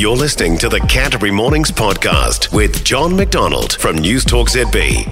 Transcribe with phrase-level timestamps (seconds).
[0.00, 5.06] You're listening to the Canterbury Mornings podcast with John MacDonald from News Talk ZB.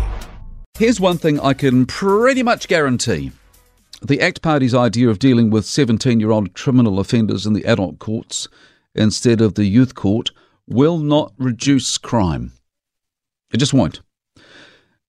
[0.79, 3.32] Here's one thing I can pretty much guarantee.
[4.01, 7.98] The ACT Party's idea of dealing with 17 year old criminal offenders in the adult
[7.98, 8.48] courts
[8.95, 10.31] instead of the youth court
[10.67, 12.53] will not reduce crime.
[13.53, 14.01] It just won't.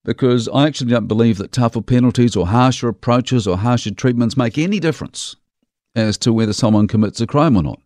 [0.03, 4.57] Because I actually don't believe that tougher penalties or harsher approaches or harsher treatments make
[4.57, 5.37] any difference
[5.95, 7.79] as to whether someone commits a crime or not.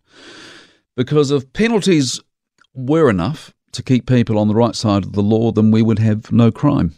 [0.95, 2.19] Because if penalties
[2.73, 5.99] were enough to keep people on the right side of the law, then we would
[5.99, 6.93] have no crime.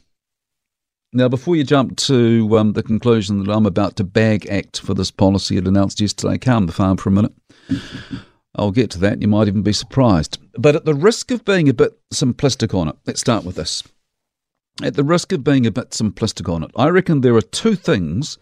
[1.13, 4.93] Now, before you jump to um, the conclusion that I'm about to bag ACT for
[4.93, 7.33] this policy it announced yesterday, calm the farm for a minute.
[8.55, 9.21] I'll get to that.
[9.21, 10.39] You might even be surprised.
[10.57, 13.83] But at the risk of being a bit simplistic on it, let's start with this.
[14.83, 17.75] At the risk of being a bit simplistic on it, I reckon there are two
[17.75, 18.37] things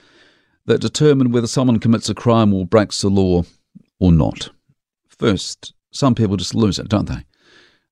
[0.66, 3.44] that determine whether someone commits a crime or breaks the law
[4.00, 4.50] or not.
[5.24, 7.24] First, some people just lose it, don't they?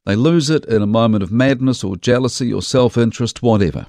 [0.05, 3.85] They lose it in a moment of madness or jealousy or self interest, whatever.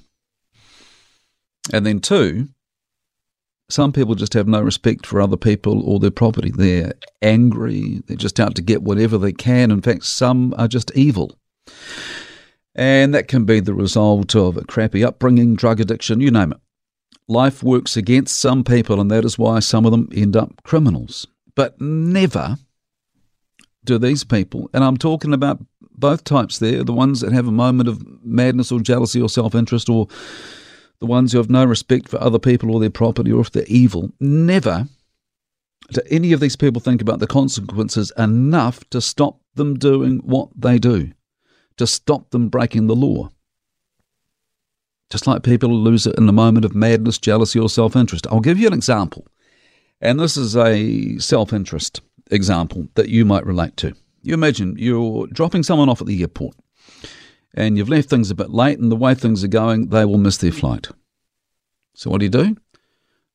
[1.73, 2.51] And then, two,
[3.69, 6.53] some people just have no respect for other people or their property.
[6.53, 9.73] They're angry, they're just out to get whatever they can.
[9.73, 11.37] In fact, some are just evil.
[12.77, 16.61] And that can be the result of a crappy upbringing, drug addiction, you name it.
[17.27, 21.27] Life works against some people, and that is why some of them end up criminals.
[21.57, 22.57] But never
[23.85, 25.59] do these people, and I'm talking about
[25.95, 29.55] both types there the ones that have a moment of madness or jealousy or self
[29.55, 30.09] interest, or
[31.01, 33.65] the ones who have no respect for other people or their property, or if they're
[33.67, 34.87] evil, never
[35.93, 40.49] do any of these people think about the consequences enough to stop them doing what
[40.57, 41.13] they do,
[41.77, 43.29] to stop them breaking the law.
[45.11, 48.27] Just like people lose it in a moment of madness, jealousy, or self interest.
[48.31, 49.27] I'll give you an example.
[50.01, 52.01] And this is a self interest
[52.33, 53.95] example that you might relate to.
[54.23, 56.57] You imagine you're dropping someone off at the airport
[57.55, 60.19] and you've left things a bit late, and the way things are going, they will
[60.19, 60.89] miss their flight.
[61.95, 62.57] So, what do you do?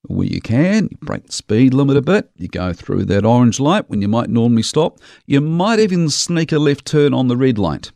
[0.07, 3.59] Well, you can, you break the speed limit a bit, you go through that orange
[3.59, 7.37] light when you might normally stop, you might even sneak a left turn on the
[7.37, 7.91] red light.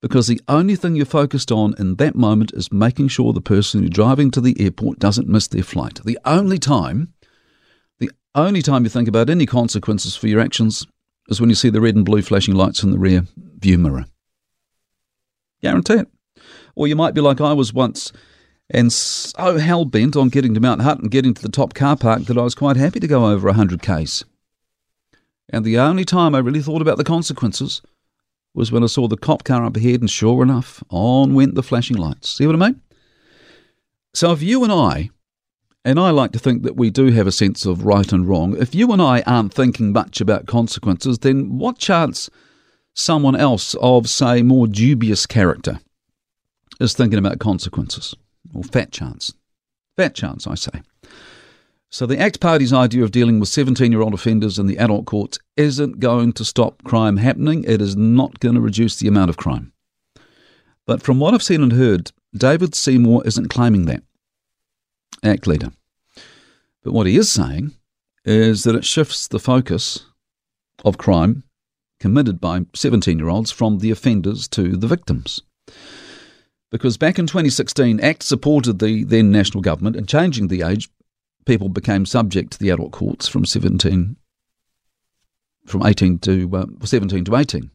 [0.00, 3.80] Because the only thing you're focused on in that moment is making sure the person
[3.80, 6.00] you're driving to the airport doesn't miss their flight.
[6.04, 7.12] The only time
[8.36, 10.86] only time you think about any consequences for your actions
[11.28, 13.26] is when you see the red and blue flashing lights in the rear
[13.58, 14.06] view mirror.
[15.62, 16.08] Guarantee it.
[16.74, 18.12] Or you might be like I was once
[18.70, 21.96] and so hell bent on getting to Mount Hutt and getting to the top car
[21.96, 24.24] park that I was quite happy to go over 100 Ks.
[25.48, 27.80] And the only time I really thought about the consequences
[28.54, 31.62] was when I saw the cop car up ahead, and sure enough, on went the
[31.62, 32.30] flashing lights.
[32.30, 32.80] See what I mean?
[34.14, 35.10] So if you and I
[35.86, 38.56] and I like to think that we do have a sense of right and wrong.
[38.56, 42.28] If you and I aren't thinking much about consequences, then what chance
[42.92, 45.78] someone else of, say, more dubious character
[46.80, 48.16] is thinking about consequences?
[48.52, 49.32] Or fat chance.
[49.96, 50.82] Fat chance, I say.
[51.88, 55.06] So the ACT Party's idea of dealing with 17 year old offenders in the adult
[55.06, 57.62] courts isn't going to stop crime happening.
[57.62, 59.72] It is not going to reduce the amount of crime.
[60.84, 64.02] But from what I've seen and heard, David Seymour isn't claiming that.
[65.22, 65.72] ACT leader.
[66.82, 67.72] But what he is saying
[68.24, 70.06] is that it shifts the focus
[70.84, 71.42] of crime
[71.98, 75.40] committed by 17 year olds from the offenders to the victims.
[76.70, 80.88] Because back in 2016, ACT supported the then national government in changing the age
[81.46, 84.16] people became subject to the adult courts from 17
[85.64, 87.70] from 18 to uh, 17 to 18.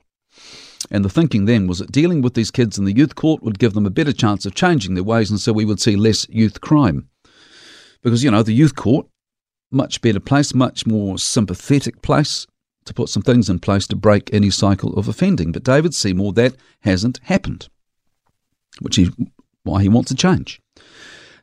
[0.89, 3.59] And the thinking then was that dealing with these kids in the youth court would
[3.59, 6.27] give them a better chance of changing their ways, and so we would see less
[6.29, 7.09] youth crime
[8.01, 9.07] because, you know, the youth court,
[9.71, 12.47] much better place, much more sympathetic place
[12.85, 15.51] to put some things in place to break any cycle of offending.
[15.51, 17.69] But David Seymour, that hasn't happened,
[18.79, 19.11] which is
[19.63, 20.59] why he wants to change.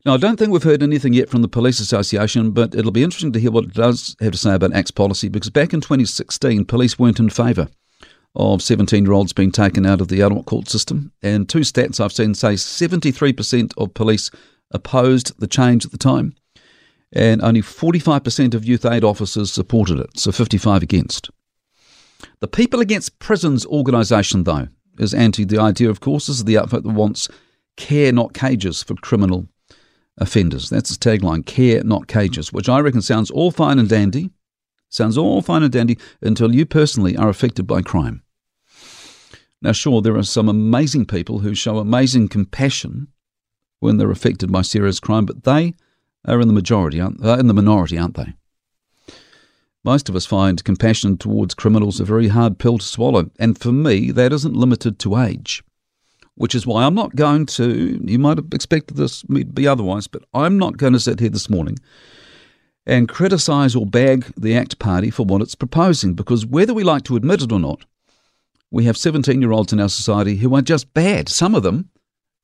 [0.05, 3.03] Now, I don't think we've heard anything yet from the Police Association, but it'll be
[3.03, 5.81] interesting to hear what it does have to say about ACT's policy because back in
[5.81, 7.69] 2016, police weren't in favour
[8.35, 11.13] of 17 year olds being taken out of the adult court system.
[11.23, 14.31] And two stats I've seen say 73% of police
[14.71, 16.35] opposed the change at the time,
[17.13, 21.31] and only 45% of youth aid officers supported it, so 55 against.
[22.41, 24.69] The People Against Prisons organisation, though,
[24.99, 26.27] is anti the idea, of course.
[26.27, 27.29] This is the outfit that wants
[27.77, 29.49] care, not cages, for criminal
[30.19, 30.69] offenders.
[30.69, 34.31] That's its tagline care, not cages, which I reckon sounds all fine and dandy.
[34.89, 38.23] Sounds all fine and dandy until you personally are affected by crime.
[39.61, 43.09] Now, sure, there are some amazing people who show amazing compassion
[43.81, 45.75] when they're affected by serious crime, but they
[46.25, 48.35] are in the majority, aren't, uh, in the minority, aren't they?
[49.85, 53.73] Most of us find compassion towards criminals a very hard pill to swallow, and for
[53.73, 55.63] me, that isn't limited to age.
[56.35, 60.07] Which is why I'm not going to, you might have expected this to be otherwise,
[60.07, 61.79] but I'm not going to sit here this morning
[62.87, 67.05] and criticise or bag the ACT Party for what it's proposing, because whether we like
[67.05, 67.85] to admit it or not,
[68.71, 71.91] we have 17 year olds in our society who are just bad, some of them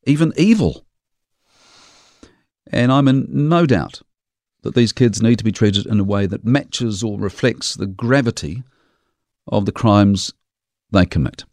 [0.07, 0.84] even evil.
[2.75, 4.03] And I'm in no doubt
[4.63, 7.87] that these kids need to be treated in a way that matches or reflects the
[7.87, 8.65] gravity
[9.47, 10.33] of the crimes
[10.91, 11.45] they commit.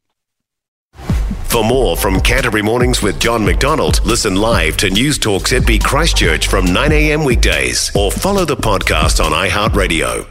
[1.43, 6.47] For more from Canterbury Mornings with John MacDonald, listen live to News Talk ZB Christchurch
[6.47, 10.30] from 9am weekdays or follow the podcast on iHeartRadio.